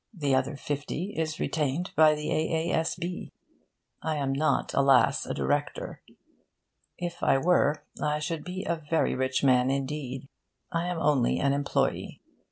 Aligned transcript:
The 0.15 0.33
other 0.33 0.57
fifty 0.57 1.13
is 1.15 1.39
retained 1.39 1.91
by 1.95 2.15
the 2.15 2.31
A.A.S.B. 2.31 3.31
I 4.01 4.15
am 4.15 4.33
not, 4.33 4.73
alas, 4.73 5.27
a 5.27 5.33
director. 5.35 6.01
If 6.97 7.21
I 7.21 7.37
were, 7.37 7.83
I 8.01 8.17
should 8.17 8.43
be 8.43 8.63
a 8.65 8.81
very 8.89 9.13
rich 9.13 9.43
man 9.43 9.69
indeed. 9.69 10.27
I 10.71 10.87
am 10.87 10.97
only 10.97 11.37
an 11.39 11.53
employe'. 11.53 12.19